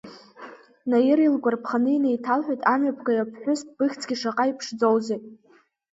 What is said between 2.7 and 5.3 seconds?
амҩаԥгаҩ ԥҳәыс, быхьӡгьы шаҟа иԥшӡоузеи.